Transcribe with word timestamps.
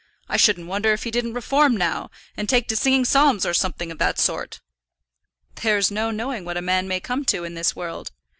I 0.27 0.35
shouldn't 0.35 0.65
wonder 0.65 0.93
if 0.93 1.03
he 1.03 1.11
didn't 1.11 1.35
reform 1.35 1.77
now, 1.77 2.09
and 2.35 2.49
take 2.49 2.67
to 2.69 2.75
singing 2.75 3.05
psalms 3.05 3.45
or 3.45 3.53
something 3.53 3.91
of 3.91 3.99
that 3.99 4.17
sort." 4.17 4.59
"There's 5.61 5.91
no 5.91 6.09
knowing 6.09 6.43
what 6.43 6.57
a 6.57 6.61
man 6.63 6.87
may 6.87 6.99
come 6.99 7.23
to 7.25 7.43
in 7.43 7.53
this 7.53 7.75
world." 7.75 8.09